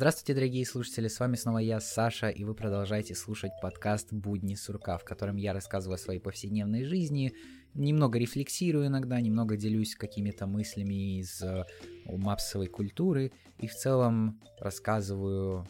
[0.00, 4.96] Здравствуйте, дорогие слушатели, с вами снова я, Саша, и вы продолжаете слушать подкаст «Будни сурка»,
[4.96, 7.34] в котором я рассказываю о своей повседневной жизни,
[7.74, 11.66] немного рефлексирую иногда, немного делюсь какими-то мыслями из э,
[12.06, 15.68] мапсовой культуры, и в целом рассказываю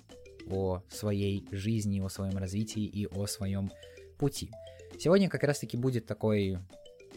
[0.49, 3.73] о своей жизни, о своем развитии и о своем
[4.17, 4.49] пути.
[4.97, 6.57] Сегодня как раз-таки будет такой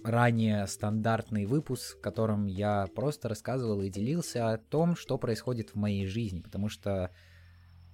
[0.04, 5.76] ранее стандартный выпуск, в котором я просто рассказывал и делился о том, что происходит в
[5.76, 7.12] моей жизни, потому что,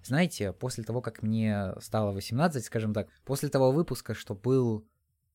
[0.03, 4.87] знаете, после того, как мне стало 18, скажем так, после того выпуска, что был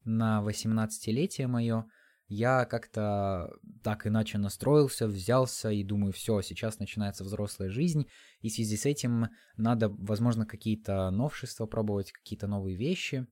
[0.04, 1.86] на 18-летие мое,
[2.26, 3.52] я как-то
[3.82, 8.06] так иначе настроился, взялся и думаю, все, сейчас начинается взрослая жизнь,
[8.41, 13.27] и в связи с этим надо, возможно, какие-то новшества пробовать, какие-то новые вещи,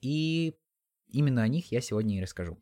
[0.00, 0.54] и
[1.08, 2.58] именно о них я сегодня и расскажу.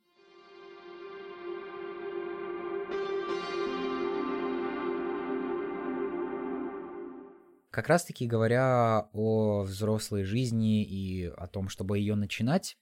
[7.76, 12.78] Как раз-таки говоря о взрослой жизни и о том, чтобы ее начинать,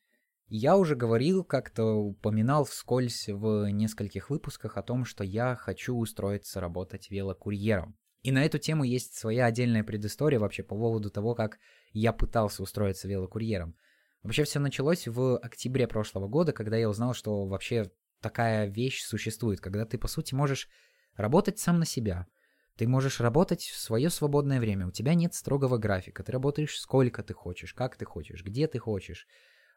[0.47, 6.61] я уже говорил, как-то упоминал вскользь в нескольких выпусках о том, что я хочу устроиться
[6.61, 7.99] работать велокурьером.
[8.23, 11.59] И на эту тему есть своя отдельная предыстория вообще по поводу того, как
[11.91, 13.77] я пытался устроиться велокурьером.
[14.23, 19.61] Вообще все началось в октябре прошлого года, когда я узнал, что вообще такая вещь существует,
[19.61, 20.69] когда ты, по сути, можешь
[21.17, 22.29] работать сам на себя.
[22.77, 24.89] Ты можешь работать в свое свободное время.
[24.89, 26.25] У тебя нет строгого графика.
[26.25, 29.27] Ты работаешь сколько ты хочешь, как ты хочешь, где ты хочешь.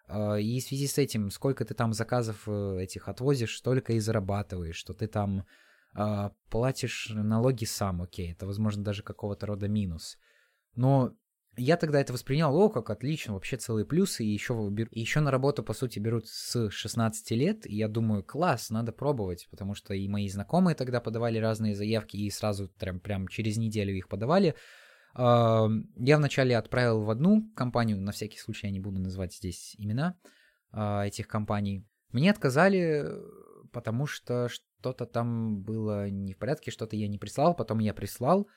[0.07, 3.99] А, и в связи с этим, сколько ты там заказов э, этих отвозишь, столько и
[3.99, 5.45] зарабатываешь, что ты там
[5.95, 10.17] э, платишь налоги сам, окей, это, возможно, даже какого-то рода минус.
[10.75, 11.13] Но
[11.57, 14.53] я тогда это воспринял, о, как отлично, вообще целые плюсы, и еще,
[14.91, 19.47] еще на работу, по сути, берут с 16 лет, и я думаю, класс, надо пробовать,
[19.49, 23.95] потому что и мои знакомые тогда подавали разные заявки, и сразу прям, прям через неделю
[23.95, 24.55] их подавали.
[25.15, 30.15] Я вначале отправил в одну компанию, на всякий случай я не буду называть здесь имена
[30.71, 31.87] а, этих компаний.
[32.11, 33.03] Мне отказали,
[33.73, 38.47] потому что что-то там было не в порядке, что-то я не прислал, потом я прислал,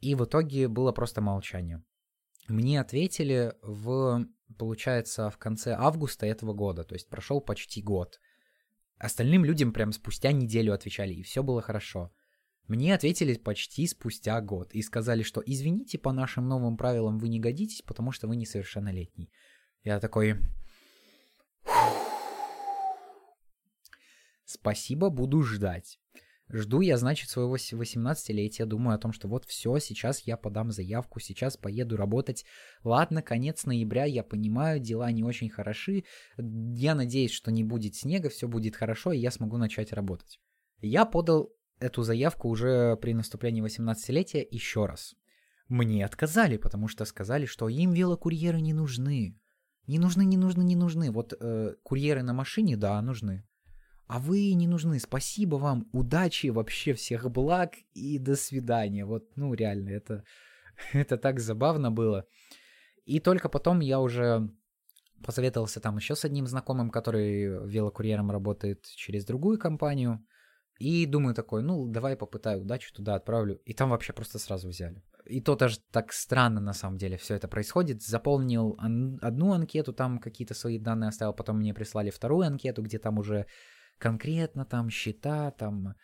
[0.00, 1.84] и в итоге было просто молчание.
[2.48, 4.26] Мне ответили в,
[4.58, 8.20] получается, в конце августа этого года, то есть прошел почти год.
[8.98, 12.12] Остальным людям прям спустя неделю отвечали, и все было хорошо.
[12.68, 17.40] Мне ответили почти спустя год и сказали, что извините, по нашим новым правилам вы не
[17.40, 19.32] годитесь, потому что вы несовершеннолетний.
[19.82, 20.36] Я такой...
[24.44, 25.98] Спасибо, буду ждать.
[26.52, 31.18] Жду я, значит, своего 18-летия, думаю о том, что вот все, сейчас я подам заявку,
[31.18, 32.44] сейчас поеду работать.
[32.84, 36.04] Ладно, конец ноября, я понимаю, дела не очень хороши.
[36.36, 40.40] Я надеюсь, что не будет снега, все будет хорошо, и я смогу начать работать.
[40.82, 45.14] Я подал эту заявку уже при наступлении 18-летия еще раз.
[45.68, 49.40] Мне отказали, потому что сказали, что им велокурьеры не нужны.
[49.86, 51.10] Не нужны, не нужны, не нужны.
[51.10, 53.42] Вот э, курьеры на машине, да, нужны
[54.06, 59.04] а вы не нужны, спасибо вам, удачи, вообще всех благ и до свидания.
[59.04, 60.24] Вот, ну, реально, это,
[60.92, 62.26] это так забавно было.
[63.04, 64.48] И только потом я уже
[65.24, 70.24] посоветовался там еще с одним знакомым, который велокурьером работает через другую компанию.
[70.78, 73.60] И думаю такой, ну, давай попытаю удачу, туда отправлю.
[73.64, 75.02] И там вообще просто сразу взяли.
[75.26, 78.02] И то даже так странно на самом деле все это происходит.
[78.02, 78.76] Заполнил
[79.20, 83.46] одну анкету, там какие-то свои данные оставил, потом мне прислали вторую анкету, где там уже
[84.02, 85.94] конкретно там счета, там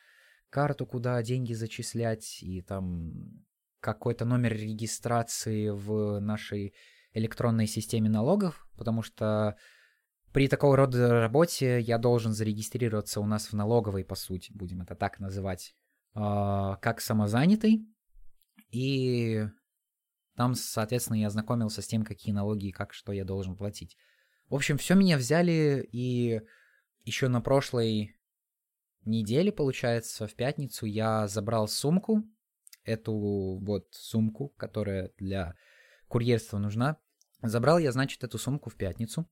[0.51, 3.13] карту, куда деньги зачислять, и там
[3.81, 6.75] какой-то номер регистрации в нашей
[7.13, 9.57] электронной системе налогов, потому что
[10.33, 14.95] при такого рода работе я должен зарегистрироваться у нас в налоговой, по сути, будем это
[14.95, 15.75] так называть,
[16.15, 17.85] а, как самозанятый.
[18.71, 19.45] И
[20.37, 23.97] там, соответственно, я ознакомился с тем, какие налоги и как что я должен платить.
[24.49, 26.43] В общем, все меня взяли, и
[27.09, 28.15] еще на прошлой
[29.05, 32.23] неделе, получается, в пятницу я забрал сумку,
[32.85, 35.55] эту вот сумку, которая для
[36.07, 36.99] курьерства нужна.
[37.43, 39.29] Забрал я, значит, эту сумку в пятницу.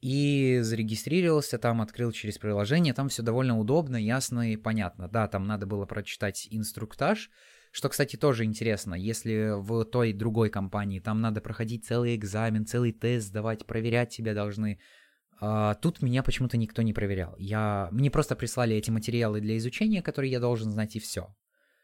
[0.00, 5.08] И зарегистрировался там, открыл через приложение, там все довольно удобно, ясно и понятно.
[5.08, 7.30] Да, там надо было прочитать инструктаж,
[7.70, 12.92] что, кстати, тоже интересно, если в той другой компании там надо проходить целый экзамен, целый
[12.92, 14.80] тест сдавать, проверять тебя должны,
[15.40, 17.34] а, тут меня почему-то никто не проверял.
[17.38, 17.88] Я...
[17.92, 21.34] Мне просто прислали эти материалы для изучения, которые я должен знать, и все.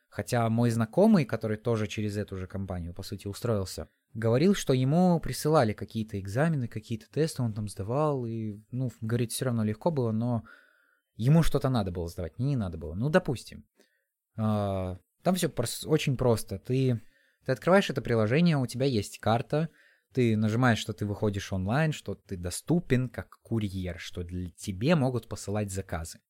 [0.09, 5.19] Хотя мой знакомый, который тоже через эту же компанию, по сути, устроился, говорил, что ему
[5.21, 10.13] присылали какие-то экзамены, какие-то тесты, он там сдавал, и, ну, говорит, все равно легко было,
[10.13, 10.45] но
[11.17, 12.95] ему что-то надо было сдавать, не надо было.
[12.95, 13.65] Ну, допустим.
[14.37, 15.51] А, там все
[15.87, 16.59] очень просто.
[16.59, 17.01] Ты
[17.47, 19.71] Ты открываешь это приложение, у тебя есть карта,
[20.17, 25.29] ты нажимаешь, что ты выходишь онлайн, что ты доступен как курьер, что для тебе могут
[25.29, 26.21] посылать заказы,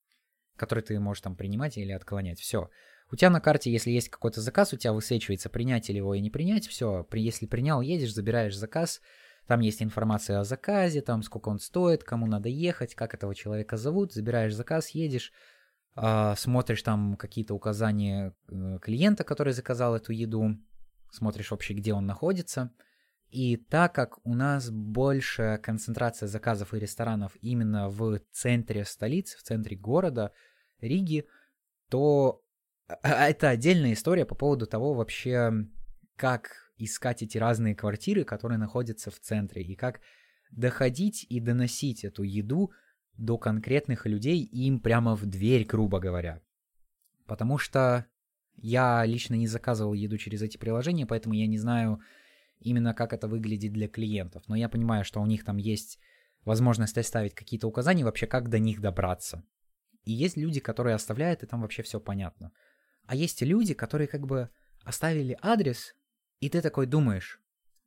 [0.56, 2.40] которые ты можешь там принимать или отклонять.
[2.40, 2.68] Все.
[3.12, 6.20] У тебя на карте, если есть какой-то заказ, у тебя высвечивается принять или его и
[6.20, 6.66] не принять.
[6.66, 7.06] Все.
[7.12, 9.00] Если принял, едешь, забираешь заказ.
[9.46, 13.76] Там есть информация о заказе, там сколько он стоит, кому надо ехать, как этого человека
[13.76, 14.12] зовут.
[14.12, 15.32] Забираешь заказ, едешь,
[15.94, 20.56] э, смотришь там какие-то указания э, клиента, который заказал эту еду,
[21.12, 22.72] смотришь вообще, где он находится.
[23.30, 29.42] И так как у нас большая концентрация заказов и ресторанов именно в центре столицы, в
[29.42, 30.32] центре города
[30.80, 31.26] Риги,
[31.88, 32.42] то
[32.88, 35.52] а, а, это отдельная история по поводу того вообще,
[36.16, 40.00] как искать эти разные квартиры, которые находятся в центре, и как
[40.50, 42.70] доходить и доносить эту еду
[43.16, 46.42] до конкретных людей им прямо в дверь, грубо говоря.
[47.26, 48.06] Потому что
[48.54, 52.00] я лично не заказывал еду через эти приложения, поэтому я не знаю
[52.66, 54.42] именно как это выглядит для клиентов.
[54.48, 55.98] Но я понимаю, что у них там есть
[56.44, 59.44] возможность оставить какие-то указания вообще, как до них добраться.
[60.04, 62.52] И есть люди, которые оставляют, и там вообще все понятно.
[63.06, 64.50] А есть люди, которые как бы
[64.82, 65.94] оставили адрес,
[66.40, 67.40] и ты такой думаешь,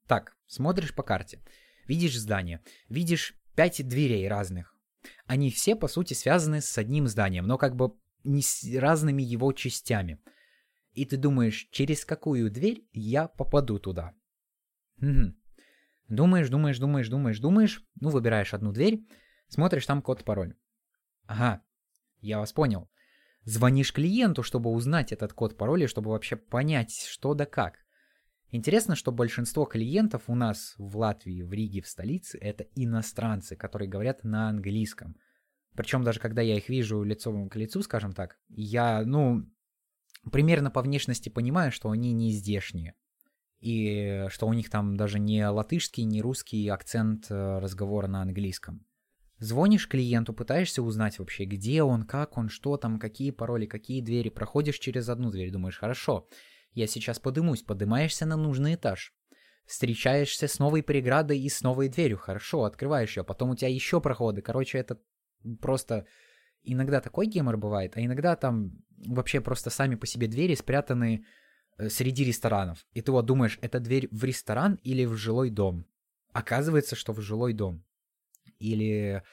[0.08, 1.42] так, смотришь по карте,
[1.86, 4.76] видишь здание, видишь пять дверей разных.
[5.26, 7.94] Они все, по сути, связаны с одним зданием, но как бы
[8.24, 10.20] не с разными его частями.
[10.94, 14.14] И ты думаешь, через какую дверь я попаду туда?
[15.02, 15.34] Угу.
[16.10, 19.06] Думаешь, думаешь, думаешь, думаешь, думаешь, ну, выбираешь одну дверь,
[19.48, 20.56] смотришь там код-пароль.
[21.28, 21.62] Ага,
[22.22, 22.90] я вас понял
[23.50, 27.86] звонишь клиенту, чтобы узнать этот код пароля, чтобы вообще понять, что да как.
[28.52, 33.88] Интересно, что большинство клиентов у нас в Латвии, в Риге, в столице, это иностранцы, которые
[33.88, 35.16] говорят на английском.
[35.76, 39.46] Причем даже когда я их вижу лицом к лицу, скажем так, я, ну,
[40.32, 42.96] примерно по внешности понимаю, что они не здешние.
[43.60, 48.86] И что у них там даже не латышский, не русский акцент э, разговора на английском.
[49.38, 54.30] Звонишь клиенту, пытаешься узнать вообще, где он, как он, что там, какие пароли, какие двери.
[54.30, 56.28] Проходишь через одну дверь, думаешь, хорошо,
[56.74, 59.14] я сейчас подымусь, подымаешься на нужный этаж.
[59.66, 62.18] Встречаешься с новой преградой и с новой дверью.
[62.18, 64.42] Хорошо, открываешь ее, потом у тебя еще проходы.
[64.42, 65.00] Короче, это
[65.62, 66.06] просто...
[66.64, 68.72] Иногда такой гемор бывает, а иногда там
[69.08, 71.26] вообще просто сами по себе двери спрятаны
[71.88, 72.86] среди ресторанов.
[72.94, 75.86] И ты вот думаешь, это дверь в ресторан или в жилой дом?
[76.34, 77.84] Оказывается, что в жилой дом.
[78.60, 79.24] Или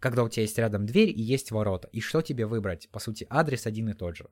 [0.00, 1.88] когда у тебя есть рядом дверь и есть ворота.
[1.92, 2.90] И что тебе выбрать?
[2.90, 4.28] По сути, адрес один и тот же.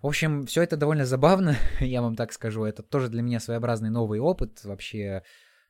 [0.00, 2.64] В общем, все это довольно забавно, я вам так скажу.
[2.64, 5.22] Это тоже для меня своеобразный новый опыт вообще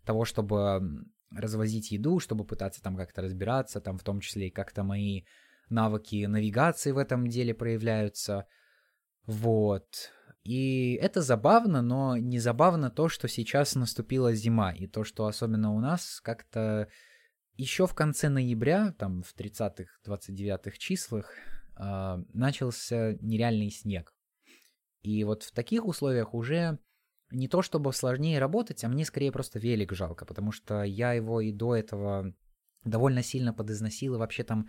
[0.04, 4.82] того, чтобы развозить еду, чтобы пытаться там как-то разбираться, там в том числе и как-то
[4.82, 5.22] мои
[5.70, 8.46] навыки навигации в этом деле проявляются.
[9.26, 10.12] Вот.
[10.46, 15.72] И это забавно, но не забавно то, что сейчас наступила зима, и то, что особенно
[15.72, 16.88] у нас как-то
[17.56, 21.32] еще в конце ноября, там в 30-х, 29-х числах,
[21.76, 24.14] э, начался нереальный снег.
[25.02, 26.78] И вот в таких условиях уже
[27.32, 31.40] не то чтобы сложнее работать, а мне скорее просто велик жалко, потому что я его
[31.40, 32.32] и до этого
[32.84, 34.68] довольно сильно подизносил, и вообще там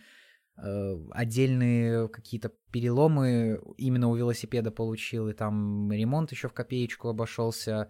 [0.58, 7.90] отдельные какие-то переломы именно у велосипеда получил, и там ремонт еще в копеечку обошелся,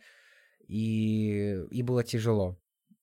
[0.67, 2.59] и, и было тяжело.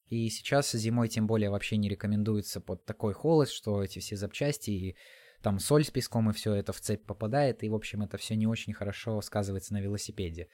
[0.08, 4.70] И сейчас зимой тем более вообще не рекомендуется под такой холод, что эти все запчасти
[4.70, 4.96] и
[5.42, 8.36] там соль с песком и все это в цепь попадает, и, в общем, это все
[8.36, 10.48] не очень хорошо сказывается на велосипеде.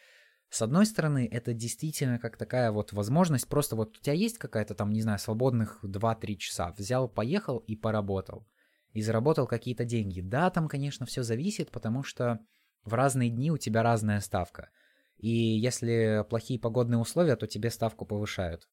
[0.50, 4.75] С одной стороны, это действительно как такая вот возможность, просто вот у тебя есть какая-то
[4.75, 8.49] там, не знаю, свободных 2-3 часа, взял, поехал и поработал.
[8.92, 10.20] И заработал какие-то деньги.
[10.20, 12.40] Да, там, конечно, все зависит, потому что
[12.85, 14.70] в разные дни у тебя разная ставка.
[15.16, 18.68] И если плохие погодные условия, то тебе ставку повышают.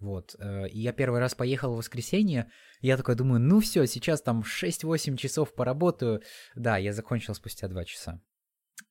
[0.00, 0.36] Вот.
[0.38, 2.50] Э, и я первый раз поехал в воскресенье,
[2.80, 6.22] я такой думаю, ну все, сейчас там 6-8 часов поработаю.
[6.54, 8.20] Да, я закончил спустя 2 часа.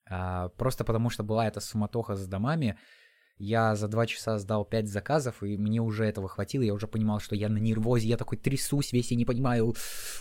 [0.10, 2.78] А, просто потому что была эта суматоха с домами,
[3.40, 6.64] я за два часа сдал пять заказов, и мне уже этого хватило.
[6.64, 9.76] Я уже понимал, что я на нервозе, я такой трясусь весь и не понимаю,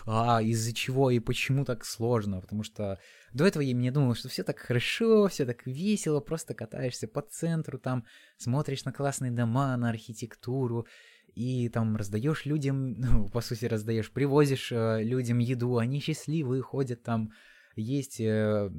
[0.05, 2.41] а, из-за чего и почему так сложно.
[2.41, 2.99] Потому что
[3.33, 7.23] до этого я мне думал, что все так хорошо, все так весело, просто катаешься по
[7.23, 8.05] центру, там
[8.37, 10.87] смотришь на классные дома, на архитектуру,
[11.35, 17.03] и там раздаешь людям, ну, по сути, раздаешь, привозишь э, людям еду, они счастливые, ходят
[17.03, 17.33] там
[17.80, 18.71] есть, э,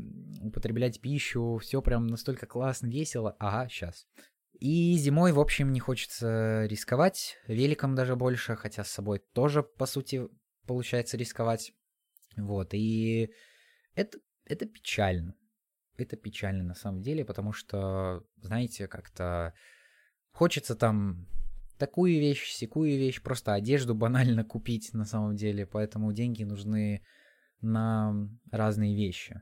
[0.41, 3.35] употреблять пищу, все прям настолько классно, весело.
[3.39, 4.07] Ага, сейчас.
[4.59, 9.85] И зимой, в общем, не хочется рисковать, великом даже больше, хотя с собой тоже, по
[9.85, 10.27] сути,
[10.65, 11.73] получается рисковать.
[12.35, 13.31] Вот, и
[13.93, 15.35] это, это печально.
[15.97, 19.53] это печально на самом деле, потому что, знаете, как-то
[20.31, 21.27] хочется там
[21.77, 27.03] такую вещь, секую вещь, просто одежду банально купить на самом деле, поэтому деньги нужны
[27.61, 29.41] на разные вещи.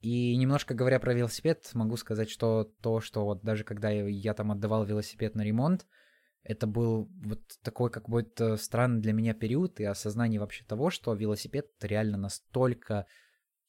[0.00, 4.50] И немножко говоря про велосипед, могу сказать, что то, что вот даже когда я, там
[4.50, 5.86] отдавал велосипед на ремонт,
[6.42, 11.14] это был вот такой как будто странный для меня период и осознание вообще того, что
[11.14, 13.06] велосипед реально настолько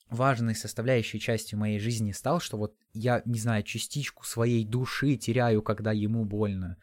[0.09, 5.62] важной составляющей частью моей жизни стал, что вот я, не знаю, частичку своей души теряю,
[5.62, 6.77] когда ему больно.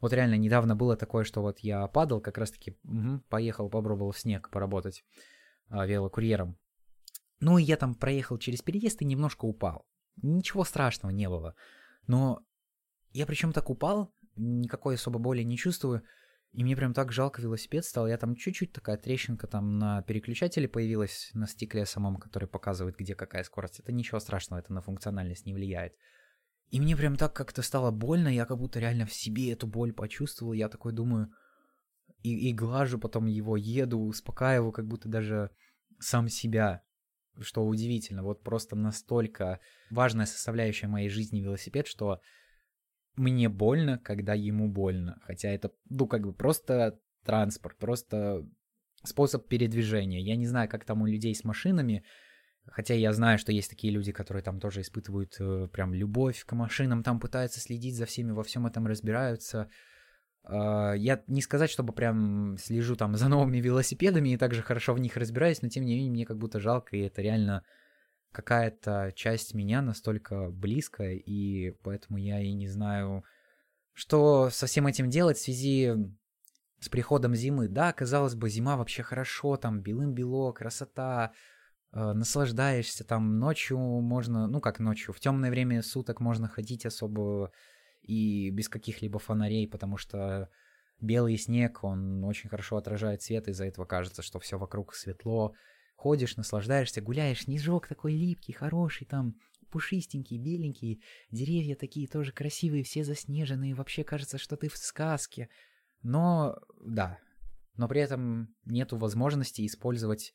[0.00, 4.18] Вот реально недавно было такое, что вот я падал, как раз-таки угу, поехал, попробовал в
[4.18, 5.04] снег поработать
[5.70, 6.58] велокурьером.
[7.40, 9.86] Ну и я там проехал через переезд и немножко упал.
[10.22, 11.54] Ничего страшного не было.
[12.06, 12.40] Но
[13.10, 16.02] я причем так упал, никакой особо боли не чувствую.
[16.52, 18.08] И мне прям так жалко велосипед стал.
[18.08, 23.14] Я там чуть-чуть такая трещинка там на переключателе появилась на стекле самом, который показывает, где
[23.14, 23.80] какая скорость.
[23.80, 25.94] Это ничего страшного, это на функциональность не влияет.
[26.70, 29.92] И мне прям так как-то стало больно, я как будто реально в себе эту боль
[29.92, 30.52] почувствовал.
[30.52, 31.30] Я такой думаю,
[32.22, 35.50] и, и глажу потом его, еду, успокаиваю, как будто даже
[35.98, 36.82] сам себя.
[37.40, 39.60] Что удивительно, вот просто настолько
[39.90, 42.20] важная составляющая моей жизни велосипед, что
[43.14, 45.20] мне больно, когда ему больно.
[45.22, 48.44] Хотя это, ну, как бы просто транспорт, просто
[49.04, 50.20] способ передвижения.
[50.20, 52.04] Я не знаю, как там у людей с машинами,
[52.66, 56.52] хотя я знаю, что есть такие люди, которые там тоже испытывают э, прям любовь к
[56.52, 59.70] машинам, там пытаются следить за всеми, во всем этом разбираются.
[60.44, 65.00] Э, я не сказать, чтобы прям слежу там за новыми велосипедами и также хорошо в
[65.00, 67.64] них разбираюсь, но тем не менее мне как будто жалко, и это реально
[68.32, 73.24] какая-то часть меня настолько близкая, и поэтому я и не знаю,
[73.94, 75.94] что со всем этим делать в связи
[76.80, 77.68] с приходом зимы.
[77.68, 81.32] Да, казалось бы, зима вообще хорошо, там белым-бело, красота,
[81.92, 87.50] э, наслаждаешься, там ночью можно, ну как ночью, в темное время суток можно ходить особо
[88.08, 90.50] и без каких-либо фонарей, потому что
[91.00, 95.54] белый снег, он очень хорошо отражает свет, из-за этого кажется, что все вокруг светло,
[95.98, 99.34] Ходишь, наслаждаешься, гуляешь, снежок такой липкий, хороший, там
[99.68, 105.48] пушистенький, беленький, деревья такие тоже красивые, все заснеженные, вообще кажется, что ты в сказке.
[106.04, 107.18] Но, да,
[107.76, 110.34] но при этом нету возможности использовать,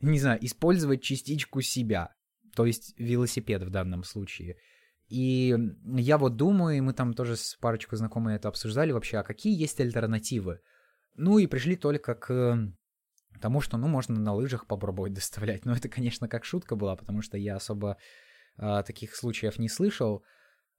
[0.00, 2.14] не знаю, использовать частичку себя,
[2.54, 4.58] то есть велосипед в данном случае.
[5.10, 9.24] И я вот думаю, и мы там тоже с парочкой знакомых это обсуждали вообще, а
[9.24, 10.60] какие есть альтернативы?
[11.16, 12.72] Ну и пришли только к
[13.32, 15.64] Потому что, ну, можно на лыжах попробовать доставлять.
[15.64, 17.96] Но это, конечно, как шутка была, потому что я особо
[18.58, 20.22] э, таких случаев не слышал.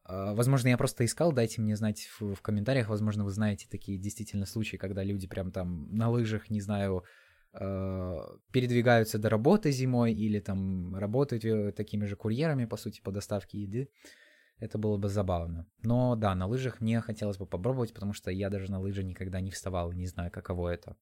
[0.07, 3.97] Э, возможно, я просто искал, дайте мне знать в, в комментариях, возможно, вы знаете такие
[3.97, 7.03] действительно случаи, когда люди прям там на лыжах, не знаю,
[7.53, 13.59] передвигаются до работы зимой или там работают э, такими же курьерами, по сути, по доставке
[13.59, 13.89] еды.
[14.57, 15.67] Это было бы забавно.
[15.81, 19.41] Но да, на лыжах мне хотелось бы попробовать, потому что я даже на лыжи никогда
[19.41, 20.95] не вставал, не знаю, каково это.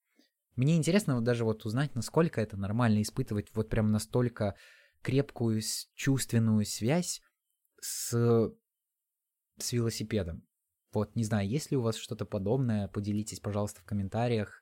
[0.56, 4.56] Мне интересно вот даже вот узнать, насколько это нормально испытывать вот прям настолько
[5.02, 5.62] крепкую
[5.94, 7.22] чувственную связь
[7.80, 8.52] с,
[9.58, 10.44] с велосипедом.
[10.92, 14.59] Вот, не знаю, есть ли у вас что-то подобное, поделитесь, пожалуйста, в комментариях,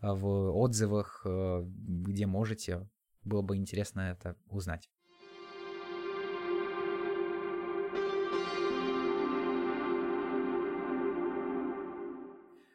[0.00, 2.88] в отзывах, э, где можете.
[3.24, 4.88] Было бы интересно это узнать.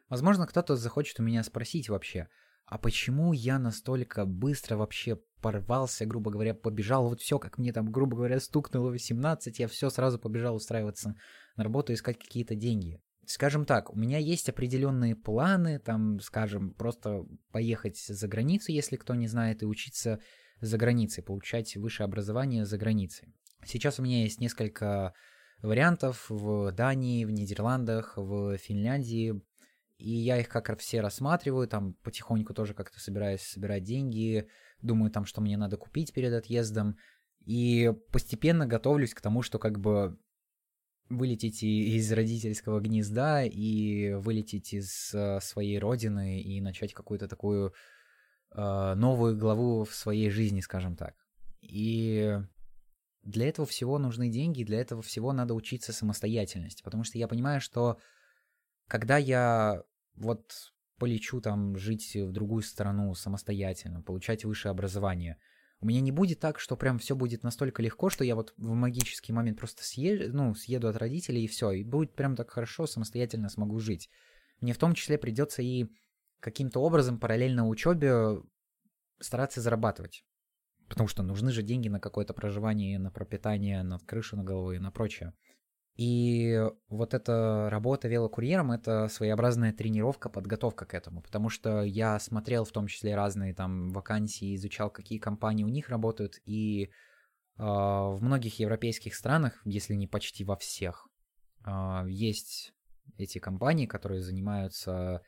[0.10, 2.28] Возможно, кто-то захочет у меня спросить вообще,
[2.66, 7.92] а почему я настолько быстро вообще порвался, грубо говоря, побежал, вот все, как мне там,
[7.92, 11.16] грубо говоря, стукнуло 18, я все сразу побежал устраиваться
[11.56, 13.02] на работу, искать какие-то деньги.
[13.26, 19.16] Скажем так, у меня есть определенные планы, там, скажем, просто поехать за границу, если кто
[19.16, 20.20] не знает, и учиться
[20.60, 23.34] за границей, получать высшее образование за границей.
[23.66, 25.14] Сейчас у меня есть несколько
[25.62, 29.42] вариантов в Дании, в Нидерландах, в Финляндии,
[29.98, 34.50] и я их как все рассматриваю, там потихоньку тоже как-то собираюсь собирать деньги,
[34.82, 36.98] думаю там, что мне надо купить перед отъездом,
[37.46, 40.20] и постепенно готовлюсь к тому, что как бы
[41.10, 47.74] вылететь из родительского гнезда и вылететь из э, своей родины и начать какую-то такую
[48.52, 51.16] э, новую главу в своей жизни, скажем так.
[51.62, 52.38] И
[53.22, 57.62] для этого всего нужны деньги, для этого всего надо учиться самостоятельности, потому что я понимаю,
[57.62, 58.00] что
[58.88, 59.84] когда я
[60.16, 65.38] вот полечу там жить в другую страну самостоятельно, получать высшее образование.
[65.84, 68.72] У меня не будет так, что прям все будет настолько легко, что я вот в
[68.72, 72.88] магический момент просто съеду, ну, съеду от родителей и все, и будет прям так хорошо,
[72.88, 74.10] самостоятельно смогу жить.
[74.62, 75.88] Мне в том числе придется и
[76.40, 78.42] каким-то образом параллельно учебе
[79.20, 80.24] стараться зарабатывать.
[80.88, 84.80] Потому что нужны же деньги на какое-то проживание, на пропитание, на крышу на голову и
[84.80, 85.34] на прочее.
[85.96, 86.60] И
[86.90, 92.72] вот эта работа велокурьером— это своеобразная тренировка, подготовка к этому, потому что я смотрел в
[92.72, 96.90] том числе разные там вакансии, изучал, какие компании у них работают, и э,
[97.58, 101.08] в многих европейских странах, если не почти во всех,
[101.64, 102.74] э, есть
[103.18, 105.22] эти компании, которые занимаются,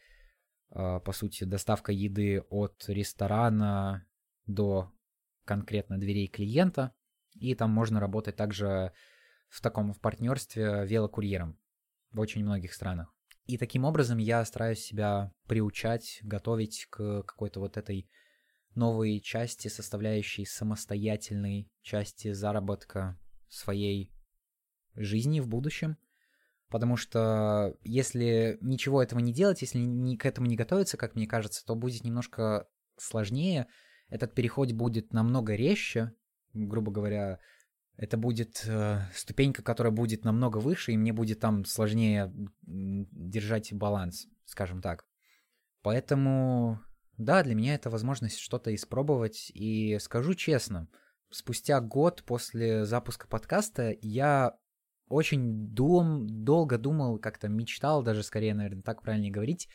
[0.72, 4.08] э, по сути, доставкой еды от ресторана
[4.48, 4.92] до
[5.44, 6.96] конкретно дверей клиента,
[7.36, 8.94] и там можно работать также
[9.50, 11.60] в таком в партнерстве велокурьером
[12.12, 13.14] в очень многих странах.
[13.46, 18.10] И таким образом я стараюсь себя приучать, готовить к какой-то вот этой
[18.74, 24.12] новой части, составляющей самостоятельной части заработка своей
[24.96, 25.98] жизни в будущем.
[26.70, 31.28] Потому что если ничего этого не делать, если ни к этому не готовиться, как мне
[31.28, 33.68] кажется, то будет немножко сложнее.
[34.10, 36.14] Этот переход будет намного резче,
[36.54, 37.40] грубо говоря,
[37.98, 42.32] это будет э, ступенька, которая будет намного выше, и мне будет там сложнее
[42.64, 45.06] держать баланс, скажем так.
[45.82, 46.82] Поэтому,
[47.18, 49.50] да, для меня это возможность что-то испробовать.
[49.54, 50.90] И скажу честно,
[51.30, 54.58] спустя год после запуска подкаста я
[55.08, 59.70] очень дум, долго думал, как-то мечтал, даже скорее, наверное, так правильнее говорить,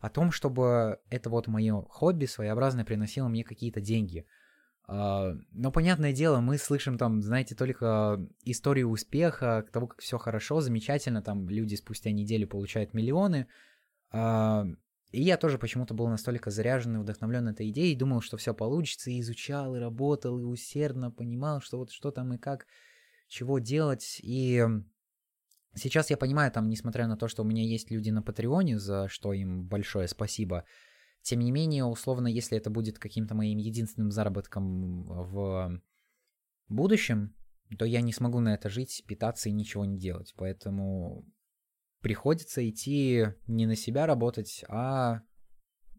[0.00, 4.26] о том, чтобы это вот мое хобби своеобразное приносило мне какие-то деньги–
[4.88, 11.22] но, понятное дело, мы слышим там, знаете, только историю успеха, того, как все хорошо, замечательно,
[11.22, 13.48] там люди спустя неделю получают миллионы.
[14.12, 14.64] А,
[15.10, 19.10] и я тоже почему-то был настолько заряжен и вдохновлен этой идеей, думал, что все получится,
[19.10, 22.66] и изучал, и работал, и усердно понимал, что вот что там и как,
[23.26, 24.20] чего делать.
[24.22, 24.64] И
[25.74, 29.08] сейчас я понимаю, там, несмотря на то, что у меня есть люди на Патреоне, за
[29.08, 30.64] что им большое спасибо,
[31.26, 35.82] тем не менее, условно, если это будет каким-то моим единственным заработком в
[36.68, 37.34] будущем,
[37.76, 40.32] то я не смогу на это жить, питаться и ничего не делать.
[40.36, 41.26] Поэтому
[42.00, 45.22] приходится идти не на себя работать, а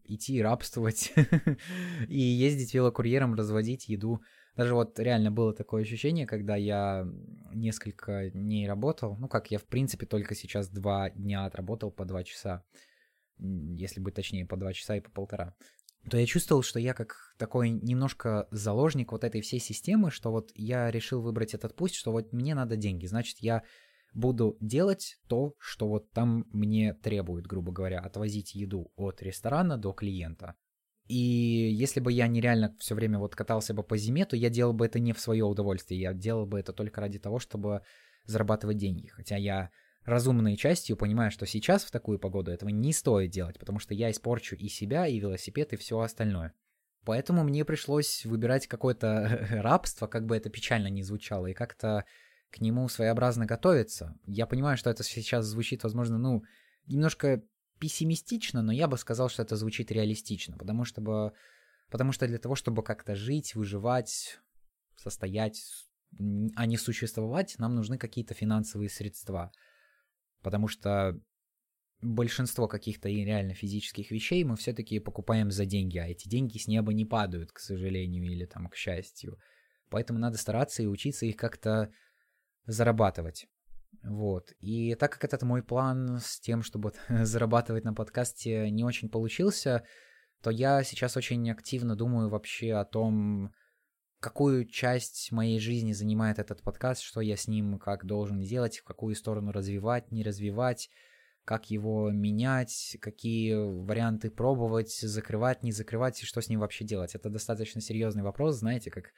[0.04, 1.12] идти рабствовать
[2.08, 4.22] и ездить велокурьером, разводить еду.
[4.56, 7.06] Даже вот реально было такое ощущение, когда я
[7.52, 12.24] несколько дней работал, ну как я в принципе только сейчас два дня отработал по два
[12.24, 12.64] часа,
[13.38, 15.54] если быть точнее, по два часа и по полтора,
[16.10, 20.50] то я чувствовал, что я как такой немножко заложник вот этой всей системы, что вот
[20.54, 23.62] я решил выбрать этот путь, что вот мне надо деньги, значит, я
[24.14, 29.92] буду делать то, что вот там мне требует, грубо говоря, отвозить еду от ресторана до
[29.92, 30.54] клиента.
[31.06, 34.74] И если бы я нереально все время вот катался бы по зиме, то я делал
[34.74, 37.82] бы это не в свое удовольствие, я делал бы это только ради того, чтобы
[38.24, 39.06] зарабатывать деньги.
[39.06, 39.70] Хотя я
[40.08, 44.10] разумной частью, понимая, что сейчас в такую погоду этого не стоит делать, потому что я
[44.10, 46.54] испорчу и себя, и велосипед, и все остальное.
[47.04, 52.04] Поэтому мне пришлось выбирать какое-то рабство, как бы это печально ни звучало, и как-то
[52.50, 54.18] к нему своеобразно готовиться.
[54.26, 56.42] Я понимаю, что это сейчас звучит, возможно, ну,
[56.86, 57.42] немножко
[57.78, 61.32] пессимистично, но я бы сказал, что это звучит реалистично, потому что,
[61.90, 64.40] потому что для того, чтобы как-то жить, выживать,
[64.96, 65.62] состоять,
[66.56, 69.52] а не существовать, нам нужны какие-то финансовые средства–
[70.42, 71.20] Потому что
[72.00, 76.92] большинство каких-то реально физических вещей мы все-таки покупаем за деньги, а эти деньги с неба
[76.92, 79.38] не падают, к сожалению, или там к счастью.
[79.90, 81.90] Поэтому надо стараться и учиться их как-то
[82.66, 83.46] зарабатывать.
[84.02, 84.52] Вот.
[84.60, 89.84] И так как этот мой план с тем, чтобы зарабатывать на подкасте не очень получился,
[90.42, 93.52] то я сейчас очень активно думаю вообще о том,
[94.20, 98.84] какую часть моей жизни занимает этот подкаст, что я с ним как должен делать, в
[98.84, 100.90] какую сторону развивать, не развивать,
[101.44, 107.14] как его менять, какие варианты пробовать, закрывать, не закрывать, и что с ним вообще делать.
[107.14, 109.12] Это достаточно серьезный вопрос, знаете, как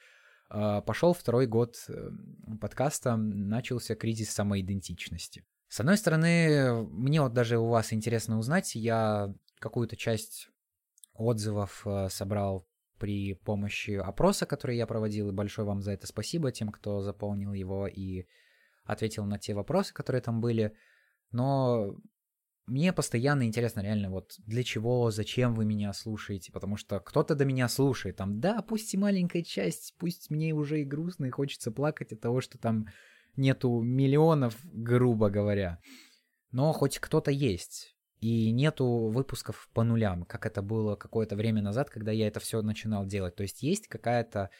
[0.49, 2.09] э, пошел второй год э,
[2.61, 5.43] подкаста, начался кризис самоидентичности.
[5.67, 10.49] С одной стороны, мне вот даже у вас интересно узнать, я какую-то часть
[11.13, 12.67] отзывов э, собрал
[13.01, 17.51] при помощи опроса, который я проводил, и большое вам за это спасибо тем, кто заполнил
[17.51, 18.27] его и
[18.85, 20.75] ответил на те вопросы, которые там были.
[21.31, 21.95] Но
[22.67, 27.43] мне постоянно интересно реально вот для чего, зачем вы меня слушаете, потому что кто-то до
[27.43, 31.71] меня слушает, там, да, пусть и маленькая часть, пусть мне уже и грустно, и хочется
[31.71, 32.85] плакать от того, что там
[33.35, 35.79] нету миллионов, грубо говоря,
[36.51, 37.95] но хоть кто-то есть.
[38.21, 42.61] И нету выпусков по нулям, как это было какое-то время назад, когда я это все
[42.61, 43.35] начинал делать.
[43.35, 44.51] То есть есть какая-то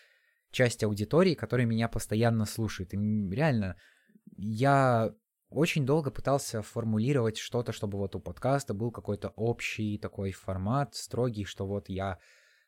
[0.49, 2.93] часть аудитории, которая меня постоянно слушает.
[2.93, 3.75] И реально,
[4.35, 5.13] я
[5.51, 11.45] очень долго пытался формулировать что-то, чтобы вот у подкаста был какой-то общий такой формат, строгий,
[11.45, 12.17] что вот я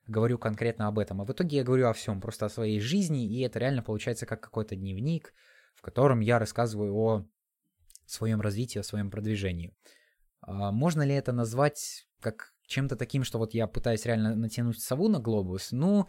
[0.06, 1.22] говорю конкретно об этом.
[1.22, 4.26] А в итоге я говорю о всем, просто о своей жизни, и это реально получается
[4.26, 5.34] как какой-то дневник,
[5.74, 7.26] в котором я рассказываю о
[8.06, 9.74] своем развитии, о своем продвижении.
[10.46, 15.08] А можно ли это назвать как чем-то таким, что вот я пытаюсь реально натянуть сову
[15.10, 15.72] на глобус?
[15.72, 16.08] Ну,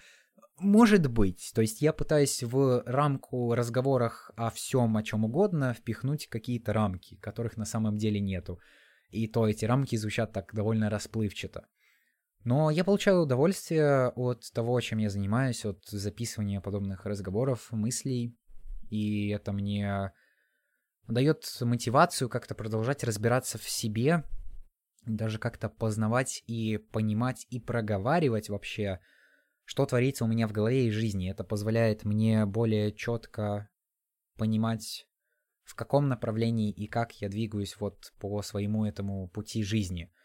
[0.59, 1.53] может быть.
[1.55, 7.17] То есть я пытаюсь в рамку разговорах о всем, о чем угодно, впихнуть какие-то рамки,
[7.17, 8.61] которых на самом деле нету.
[9.11, 11.67] И то эти рамки звучат так довольно расплывчато.
[12.45, 18.37] Но я получаю удовольствие от того, чем я занимаюсь, от записывания подобных разговоров, мыслей.
[18.91, 20.13] И это мне
[21.09, 24.25] дает мотивацию как-то продолжать разбираться в себе,
[25.05, 29.01] даже как-то познавать и понимать и проговаривать вообще,
[29.65, 31.31] что творится у меня в голове и жизни.
[31.31, 33.69] Это позволяет мне более четко
[34.37, 35.07] понимать,
[35.63, 40.11] в каком направлении и как я двигаюсь вот по своему этому пути жизни–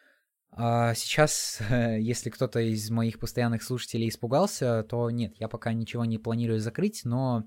[0.52, 6.18] а сейчас, если кто-то из моих постоянных слушателей испугался, то нет, я пока ничего не
[6.18, 7.46] планирую закрыть, но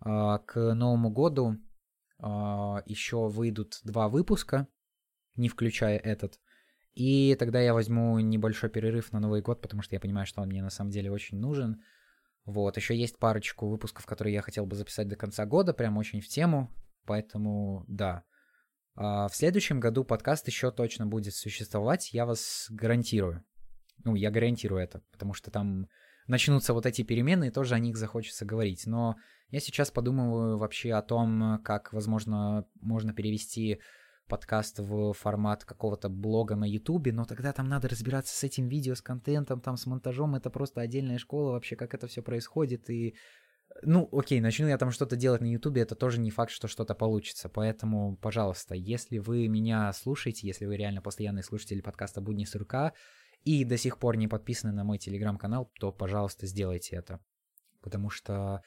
[0.00, 1.58] а, к Новому году
[2.20, 4.68] еще выйдут два выпуска,
[5.36, 6.38] не включая этот.
[6.94, 10.48] И тогда я возьму небольшой перерыв на Новый год, потому что я понимаю, что он
[10.48, 11.82] мне на самом деле очень нужен.
[12.44, 16.20] Вот, еще есть парочку выпусков, которые я хотел бы записать до конца года, прям очень
[16.20, 16.70] в тему.
[17.06, 18.24] Поэтому, да,
[18.94, 23.44] а в следующем году подкаст еще точно будет существовать, я вас гарантирую.
[24.04, 25.86] Ну, я гарантирую это, потому что там
[26.30, 28.86] начнутся вот эти перемены, и тоже о них захочется говорить.
[28.86, 29.16] Но
[29.50, 33.80] я сейчас подумываю вообще о том, как, возможно, можно перевести
[34.28, 38.94] подкаст в формат какого-то блога на Ютубе, но тогда там надо разбираться с этим видео,
[38.94, 43.16] с контентом, там, с монтажом, это просто отдельная школа вообще, как это все происходит, и
[43.82, 46.94] ну, окей, начну я там что-то делать на Ютубе, это тоже не факт, что что-то
[46.94, 47.48] получится.
[47.48, 52.92] Поэтому, пожалуйста, если вы меня слушаете, если вы реально постоянный слушатель подкаста «Будни сурка»
[53.44, 57.20] и до сих пор не подписаны на мой телеграм-канал, то, пожалуйста, сделайте это.
[57.80, 58.62] Потому что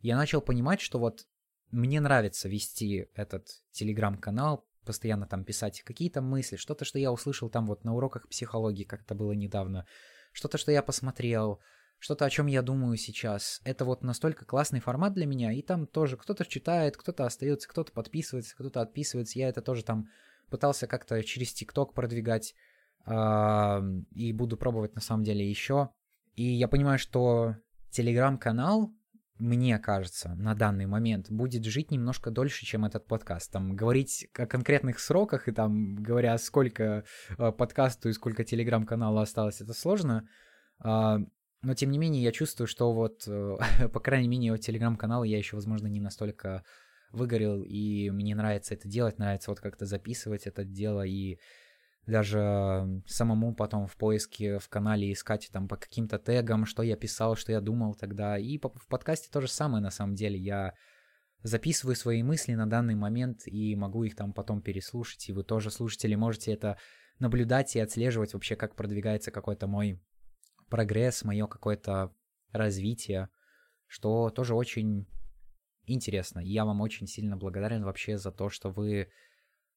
[0.00, 1.26] я начал понимать, что вот
[1.70, 7.66] мне нравится вести этот телеграм-канал, постоянно там писать какие-то мысли, что-то, что я услышал там
[7.66, 9.86] вот на уроках психологии, как это было недавно,
[10.32, 11.60] что-то, что я посмотрел,
[11.98, 13.60] что-то, о чем я думаю сейчас.
[13.64, 17.92] Это вот настолько классный формат для меня, и там тоже кто-то читает, кто-то остается, кто-то
[17.92, 19.38] подписывается, кто-то отписывается.
[19.38, 20.10] Я это тоже там
[20.50, 22.54] пытался как-то через ТикТок продвигать,
[23.06, 25.90] и буду пробовать на самом деле еще.
[26.34, 27.56] И я понимаю, что
[27.90, 28.92] телеграм-канал,
[29.38, 33.52] мне кажется, на данный момент будет жить немножко дольше, чем этот подкаст.
[33.52, 37.04] Там говорить о конкретных сроках и там говоря, сколько
[37.36, 40.28] э, подкасту и сколько телеграм-канала осталось, это сложно.
[40.78, 41.18] А,
[41.62, 43.56] но, тем не менее, я чувствую, что вот, э,
[43.92, 46.64] по крайней мере, у телеграм-канала я еще, возможно, не настолько
[47.10, 51.38] выгорел, и мне нравится это делать, нравится вот как-то записывать это дело, и
[52.06, 57.34] даже самому потом в поиске в канале искать там по каким-то тегам, что я писал,
[57.36, 58.38] что я думал тогда.
[58.38, 60.38] И в подкасте то же самое на самом деле.
[60.38, 60.74] Я
[61.42, 65.28] записываю свои мысли на данный момент и могу их там потом переслушать.
[65.28, 66.78] И вы тоже, слушатели, можете это
[67.18, 70.00] наблюдать и отслеживать вообще, как продвигается какой-то мой
[70.68, 72.14] прогресс, мое какое-то
[72.52, 73.28] развитие,
[73.86, 75.06] что тоже очень
[75.86, 76.40] интересно.
[76.40, 79.10] я вам очень сильно благодарен вообще за то, что вы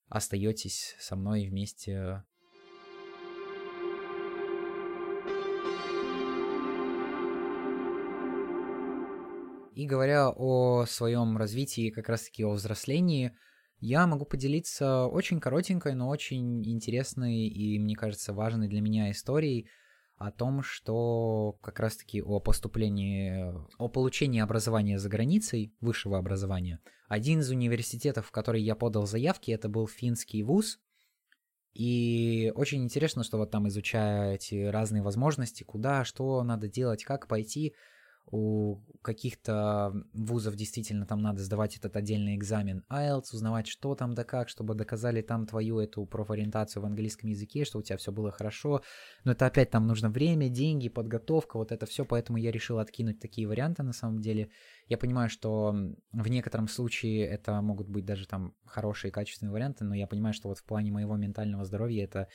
[0.09, 2.23] остаетесь со мной вместе.
[9.75, 13.37] И говоря о своем развитии, как раз-таки о взрослении,
[13.79, 19.69] я могу поделиться очень коротенькой, но очень интересной и, мне кажется, важной для меня историей
[20.17, 26.79] о том, что как раз-таки о поступлении, о получении образования за границей, высшего образования.
[27.07, 30.79] Один из университетов, в который я подал заявки, это был финский вуз.
[31.73, 37.27] И очень интересно, что вот там изучая эти разные возможности, куда, что надо делать, как
[37.27, 37.75] пойти,
[38.29, 44.25] у каких-то вузов действительно там надо сдавать этот отдельный экзамен IELTS, узнавать, что там да
[44.25, 48.31] как, чтобы доказали там твою эту профориентацию в английском языке, что у тебя все было
[48.31, 48.81] хорошо.
[49.23, 53.19] Но это опять там нужно время, деньги, подготовка, вот это все, поэтому я решил откинуть
[53.21, 54.49] такие варианты на самом деле.
[54.87, 55.73] Я понимаю, что
[56.11, 60.49] в некотором случае это могут быть даже там хорошие, качественные варианты, но я понимаю, что
[60.49, 62.27] вот в плане моего ментального здоровья это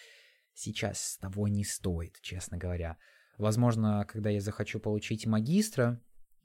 [0.54, 2.96] сейчас того не стоит, честно говоря.
[3.42, 6.00] Возможно, когда я захочу получить магистра,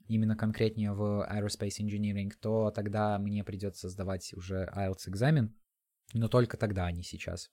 [0.08, 5.54] именно конкретнее в Aerospace Engineering, то тогда мне придется сдавать уже IELTS экзамен,
[6.12, 7.50] но только тогда, а не сейчас.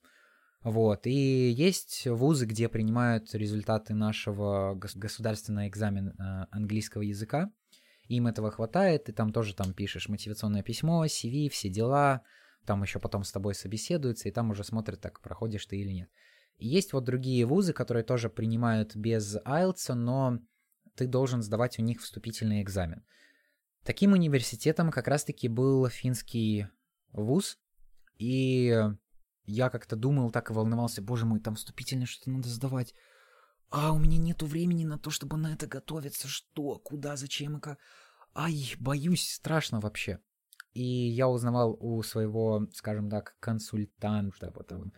[0.64, 7.52] Вот, и есть вузы, где принимают результаты нашего государственного экзамена э, английского языка,
[8.08, 12.22] им этого хватает, ты там тоже там пишешь мотивационное письмо, CV, все дела,
[12.64, 16.10] там еще потом с тобой собеседуются, и там уже смотрят, так проходишь ты или нет.
[16.58, 20.38] Есть вот другие вузы, которые тоже принимают без IELTS, но
[20.94, 23.04] ты должен сдавать у них вступительный экзамен.
[23.84, 26.66] Таким университетом как раз-таки был финский
[27.12, 27.58] вуз,
[28.18, 28.74] и
[29.44, 32.94] я как-то думал, так и волновался, боже мой, там вступительное что-то надо сдавать.
[33.68, 36.28] А у меня нету времени на то, чтобы на это готовиться.
[36.28, 37.78] Что, куда, зачем и как?
[38.34, 40.20] Ай, боюсь, страшно вообще.
[40.72, 44.92] И я узнавал у своего, скажем так, консультанта, потом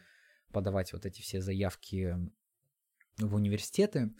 [0.58, 2.16] подавать вот эти все заявки
[3.16, 4.12] в университеты,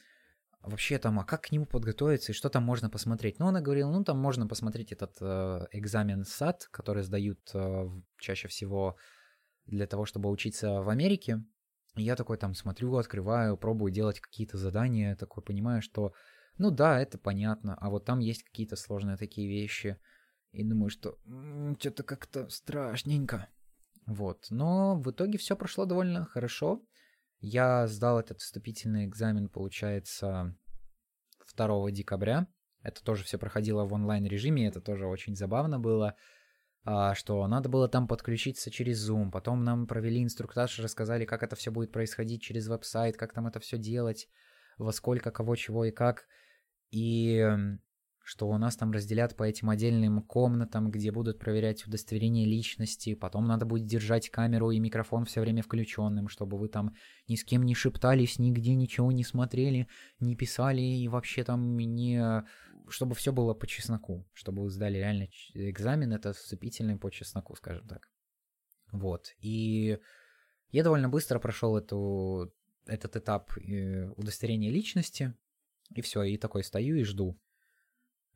[0.62, 3.40] вообще там, а как к нему подготовиться и что там можно посмотреть?
[3.40, 7.88] Ну, она говорила, ну, там можно посмотреть этот э, экзамен САД, который сдают э,
[8.20, 8.96] чаще всего
[9.66, 11.44] для того, чтобы учиться в Америке.
[11.96, 16.12] И я такой там смотрю, открываю, пробую делать какие-то задания, такой понимаю, что,
[16.57, 19.98] ну да, это понятно, а вот там есть какие-то сложные такие вещи.
[20.53, 21.18] И думаю, что
[21.81, 23.48] что-то как-то страшненько.
[24.08, 24.46] Вот.
[24.48, 26.82] Но в итоге все прошло довольно хорошо.
[27.40, 30.56] Я сдал этот вступительный экзамен, получается,
[31.54, 32.46] 2 декабря.
[32.82, 36.14] Это тоже все проходило в онлайн-режиме, это тоже очень забавно было,
[36.84, 39.30] а, что надо было там подключиться через Zoom.
[39.30, 43.60] Потом нам провели инструктаж, рассказали, как это все будет происходить через веб-сайт, как там это
[43.60, 44.26] все делать,
[44.78, 46.26] во сколько, кого, чего и как.
[46.90, 47.46] И
[48.28, 53.46] что у нас там разделят по этим отдельным комнатам, где будут проверять удостоверение личности, потом
[53.46, 56.94] надо будет держать камеру и микрофон все время включенным, чтобы вы там
[57.26, 59.88] ни с кем не шептались, нигде ничего не смотрели,
[60.20, 62.44] не писали и вообще там не...
[62.90, 67.88] чтобы все было по чесноку, чтобы вы сдали реально экзамен, это вступительный по чесноку, скажем
[67.88, 68.10] так.
[68.92, 69.98] Вот, и
[70.70, 72.52] я довольно быстро прошел эту,
[72.84, 75.32] этот этап э, удостоверения личности,
[75.94, 77.38] и все, и такой стою и жду.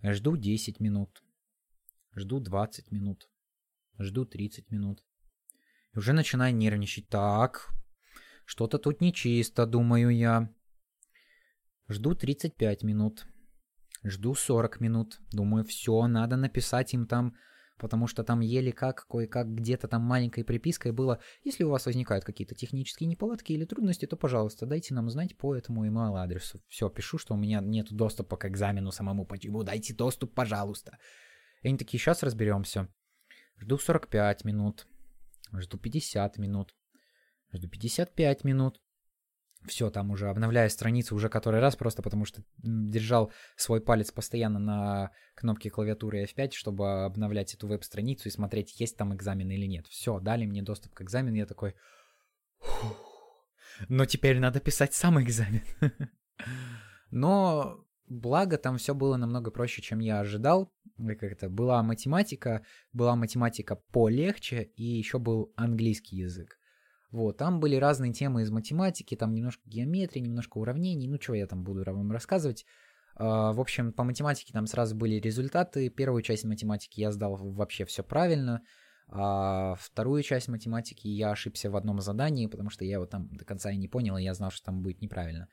[0.03, 1.23] Жду 10 минут.
[2.17, 3.29] Жду 20 минут.
[3.99, 5.05] Жду 30 минут.
[5.95, 7.09] И уже начинаю нервничать.
[7.09, 7.73] Так,
[8.45, 10.49] что-то тут нечисто, думаю я.
[11.89, 13.27] Жду 35 минут.
[14.05, 15.21] Жду 40 минут.
[15.31, 17.37] Думаю, все, надо написать им там
[17.83, 22.25] потому что там еле как, кое-как где-то там маленькой припиской было, если у вас возникают
[22.25, 26.63] какие-то технические неполадки или трудности, то, пожалуйста, дайте нам знать по этому email адресу.
[26.69, 30.97] Все, пишу, что у меня нет доступа к экзамену самому почему, дайте доступ, пожалуйста.
[31.63, 32.89] И они такие, сейчас разберемся.
[33.59, 34.87] Жду 45 минут,
[35.53, 36.75] жду 50 минут,
[37.53, 38.81] жду 55 минут,
[39.67, 44.59] все, там уже обновляю страницу уже который раз, просто потому что держал свой палец постоянно
[44.59, 49.87] на кнопке клавиатуры F5, чтобы обновлять эту веб-страницу и смотреть, есть там экзамен или нет.
[49.87, 51.75] Все, дали мне доступ к экзамену, я такой...
[53.89, 55.63] Но теперь надо писать сам экзамен.
[57.11, 60.73] Но благо там все было намного проще, чем я ожидал.
[60.97, 66.59] Как это была математика, была математика полегче, и еще был английский язык.
[67.13, 71.47] Вот, там были разные темы из математики, там немножко геометрии, немножко уравнений, ну, что я
[71.47, 72.65] там буду вам рассказывать.
[73.15, 75.91] Uh, в общем, по математике там сразу были результаты.
[75.91, 78.63] Первую часть математики я сдал вообще все правильно.
[79.09, 83.45] А вторую часть математики я ошибся в одном задании, потому что я его там до
[83.45, 85.49] конца и не понял, и я знал, что там будет неправильно.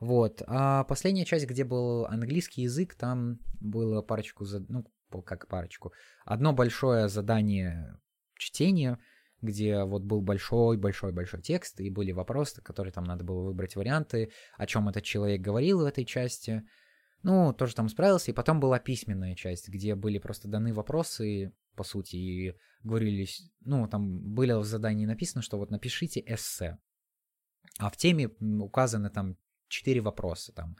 [0.00, 0.42] Вот.
[0.46, 4.86] А последняя часть, где был английский язык, там было парочку, ну,
[5.26, 5.92] как парочку.
[6.24, 8.00] Одно большое задание
[8.38, 8.98] чтения—
[9.42, 14.66] где вот был большой-большой-большой текст, и были вопросы, которые там надо было выбрать варианты, о
[14.66, 16.62] чем этот человек говорил в этой части.
[17.22, 21.84] Ну, тоже там справился, и потом была письменная часть, где были просто даны вопросы, по
[21.84, 26.78] сути, и говорились, ну, там было в задании написано, что вот напишите эссе.
[27.78, 29.36] А в теме указаны там
[29.68, 30.76] четыре вопроса, там,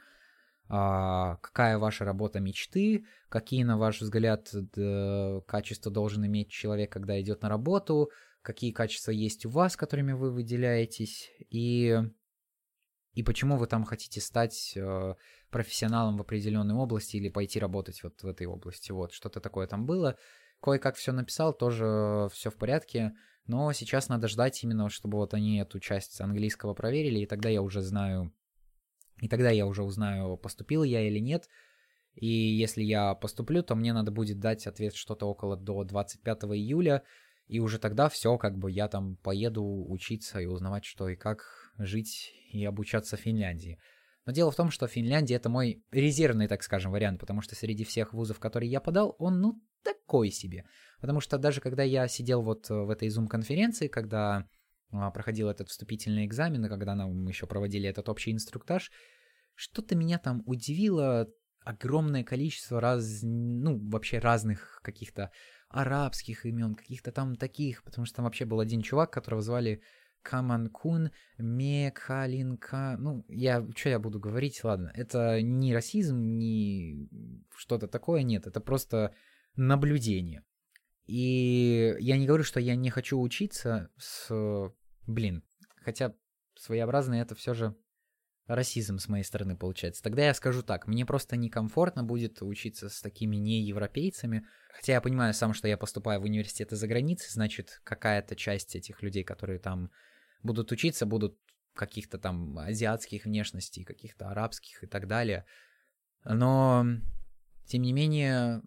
[0.69, 4.51] а, какая ваша работа мечты, какие, на ваш взгляд,
[5.47, 8.11] качества должен иметь человек, когда идет на работу,
[8.43, 11.97] какие качества есть у вас, которыми вы выделяетесь, и,
[13.13, 15.15] и почему вы там хотите стать э,
[15.49, 18.91] профессионалом в определенной области или пойти работать вот в этой области.
[18.91, 20.17] Вот, что-то такое там было.
[20.61, 23.13] Кое-как все написал, тоже все в порядке,
[23.47, 27.61] но сейчас надо ждать именно, чтобы вот они эту часть английского проверили, и тогда я
[27.61, 28.33] уже знаю,
[29.21, 31.49] и тогда я уже узнаю, поступил я или нет,
[32.15, 37.03] и если я поступлю, то мне надо будет дать ответ что-то около до 25 июля,
[37.47, 41.43] и уже тогда все, как бы я там поеду учиться и узнавать, что и как
[41.77, 43.79] жить и обучаться в Финляндии.
[44.25, 47.83] Но дело в том, что Финляндия это мой резервный, так скажем, вариант, потому что среди
[47.83, 50.65] всех вузов, которые я подал, он, ну, такой себе.
[51.01, 54.47] Потому что даже когда я сидел вот в этой Zoom-конференции, когда
[54.91, 58.91] а, проходил этот вступительный экзамен, и когда нам еще проводили этот общий инструктаж,
[59.55, 61.27] что-то меня там удивило
[61.65, 65.31] огромное количество раз, ну, вообще разных каких-то
[65.73, 69.81] арабских имен, каких-то там таких, потому что там вообще был один чувак, которого звали
[70.21, 72.95] Каманкун, Мекалинка.
[72.99, 74.91] Ну, я, что я буду говорить, ладно.
[74.95, 77.09] Это не расизм, не
[77.55, 78.47] что-то такое, нет.
[78.47, 79.13] Это просто
[79.55, 80.43] наблюдение.
[81.05, 84.71] И я не говорю, что я не хочу учиться с...
[85.05, 85.43] Блин,
[85.75, 86.15] хотя
[86.55, 87.75] своеобразно это все же
[88.55, 90.03] расизм с моей стороны получается.
[90.03, 95.33] Тогда я скажу так, мне просто некомфортно будет учиться с такими неевропейцами, хотя я понимаю
[95.33, 99.91] сам, что я поступаю в университеты за границей, значит, какая-то часть этих людей, которые там
[100.41, 101.37] будут учиться, будут
[101.73, 105.45] каких-то там азиатских внешностей, каких-то арабских и так далее.
[106.23, 106.85] Но,
[107.65, 108.61] тем не менее,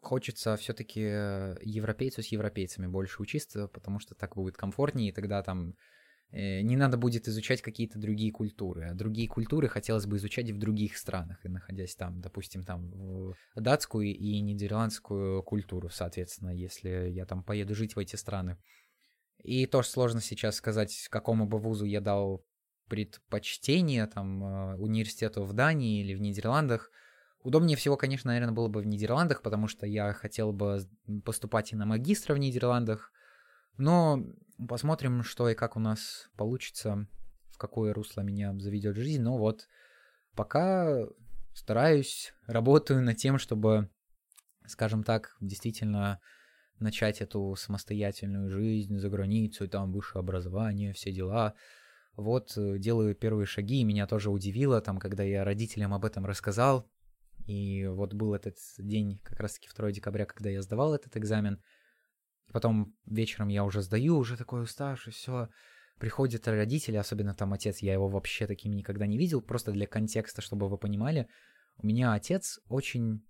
[0.00, 5.74] хочется все-таки европейцу с европейцами больше учиться, потому что так будет комфортнее, и тогда там
[6.34, 8.88] не надо будет изучать какие-то другие культуры.
[8.90, 14.06] А другие культуры хотелось бы изучать в других странах, и находясь там, допустим, там датскую
[14.06, 18.56] и нидерландскую культуру, соответственно, если я там поеду жить в эти страны.
[19.44, 22.44] И тоже сложно сейчас сказать, какому бы вузу я дал
[22.88, 26.90] предпочтение, там, э, университету в Дании или в Нидерландах.
[27.42, 30.80] Удобнее всего, конечно, наверное, было бы в Нидерландах, потому что я хотел бы
[31.24, 33.12] поступать и на магистра в Нидерландах.
[33.76, 34.24] Но
[34.68, 37.06] посмотрим, что и как у нас получится,
[37.50, 39.22] в какое русло меня заведет жизнь.
[39.22, 39.68] Но вот
[40.34, 41.06] пока
[41.54, 43.90] стараюсь, работаю над тем, чтобы,
[44.66, 46.20] скажем так, действительно
[46.78, 51.54] начать эту самостоятельную жизнь за границей, там высшее образование, все дела.
[52.16, 56.26] Вот э, делаю первые шаги, и меня тоже удивило, там, когда я родителям об этом
[56.26, 56.88] рассказал,
[57.46, 61.60] и вот был этот день, как раз-таки 2 декабря, когда я сдавал этот экзамен,
[62.54, 65.48] потом вечером я уже сдаю, уже такой уставший, все,
[65.98, 70.40] приходят родители, особенно там отец, я его вообще таким никогда не видел, просто для контекста,
[70.40, 71.26] чтобы вы понимали,
[71.78, 73.26] у меня отец очень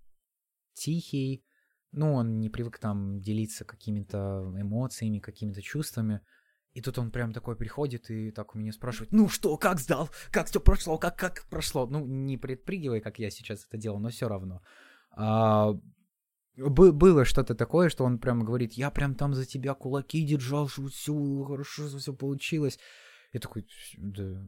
[0.75, 1.43] тихий,
[1.91, 6.21] ну, он не привык там делиться какими-то эмоциями, какими-то чувствами.
[6.73, 10.11] И тут он прям такой приходит и так у меня спрашивает, ну что, как сдал?
[10.33, 10.99] Как все прошло?
[10.99, 11.87] Как, как прошло?
[11.87, 14.61] Ну, не предпрыгивай, как я сейчас это делал, но все равно.
[15.13, 15.73] А,
[16.57, 20.87] было что-то такое, что он прям говорит, я прям там за тебя кулаки держал, что
[20.89, 22.79] все хорошо, все получилось.
[23.33, 24.47] Я такой, да.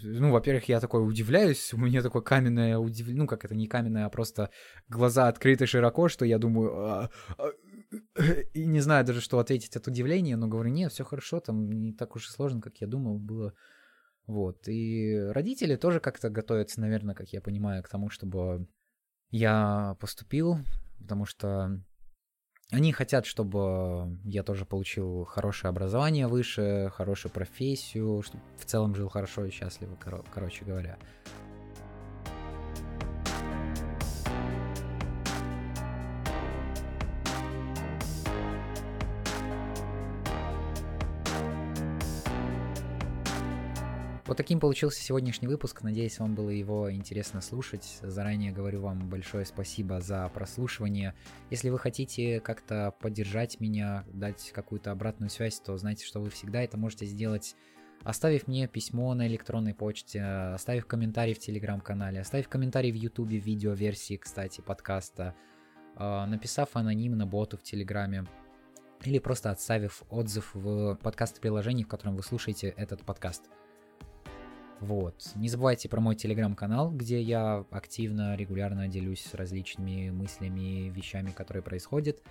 [0.00, 4.06] Ну, во-первых, я такой удивляюсь, у меня такое каменное удивление, ну, как это не каменное,
[4.06, 4.50] а просто
[4.88, 7.50] глаза открыты широко, что я думаю, а, а,
[8.54, 11.92] и не знаю даже, что ответить от удивления, но говорю, нет, все хорошо, там не
[11.92, 13.54] так уж и сложно, как я думал, было.
[14.28, 18.68] Вот, и родители тоже как-то готовятся, наверное, как я понимаю, к тому, чтобы
[19.30, 20.58] я поступил,
[20.98, 21.80] потому что
[22.70, 29.08] они хотят, чтобы я тоже получил хорошее образование выше, хорошую профессию, чтобы в целом жил
[29.08, 29.96] хорошо и счастливо,
[30.34, 30.98] короче говоря.
[44.38, 45.82] Таким получился сегодняшний выпуск.
[45.82, 47.98] Надеюсь, вам было его интересно слушать.
[48.02, 51.14] Заранее говорю вам большое спасибо за прослушивание.
[51.50, 56.62] Если вы хотите как-то поддержать меня, дать какую-то обратную связь, то знайте, что вы всегда
[56.62, 57.56] это можете сделать
[58.04, 63.44] оставив мне письмо на электронной почте, оставив комментарий в телеграм-канале, оставив комментарий в ютубе в
[63.44, 65.34] видеоверсии, кстати, подкаста,
[65.96, 68.24] а, написав анонимно боту в телеграме,
[69.02, 73.50] или просто отставив отзыв в подкаст-приложении, в котором вы слушаете этот подкаст.
[74.80, 75.32] Вот.
[75.34, 82.22] Не забывайте про мой телеграм-канал, где я активно, регулярно делюсь различными мыслями, вещами, которые происходят.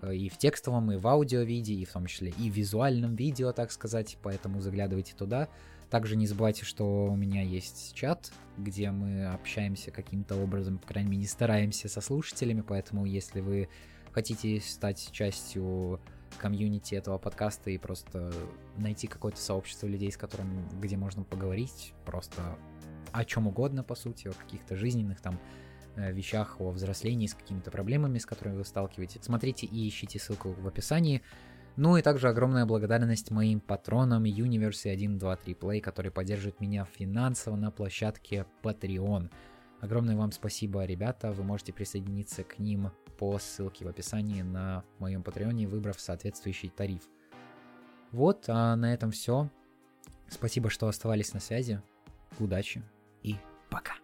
[0.00, 3.52] Э, и в текстовом, и в аудио-виде, и в том числе и в визуальном видео,
[3.52, 4.16] так сказать.
[4.22, 5.48] Поэтому заглядывайте туда.
[5.90, 11.10] Также не забывайте, что у меня есть чат, где мы общаемся каким-то образом, по крайней
[11.10, 12.62] мере, стараемся со слушателями.
[12.62, 13.68] Поэтому, если вы
[14.12, 16.00] хотите стать частью
[16.38, 18.32] комьюнити этого подкаста и просто
[18.76, 22.58] найти какое-то сообщество людей, с которым, где можно поговорить просто
[23.12, 25.38] о чем угодно, по сути, о каких-то жизненных там
[25.96, 29.22] э, вещах, о взрослении с какими-то проблемами, с которыми вы сталкиваетесь.
[29.22, 31.22] Смотрите и ищите ссылку в описании.
[31.76, 37.70] Ну и также огромная благодарность моим патронам Universe 123 Play, которые поддерживают меня финансово на
[37.70, 39.30] площадке Patreon.
[39.80, 41.32] Огромное вам спасибо, ребята.
[41.32, 47.02] Вы можете присоединиться к ним по ссылке в описании на моем патреоне, выбрав соответствующий тариф.
[48.12, 49.48] Вот, а на этом все.
[50.28, 51.80] Спасибо, что оставались на связи.
[52.38, 52.82] Удачи
[53.22, 53.36] и
[53.70, 53.94] пока.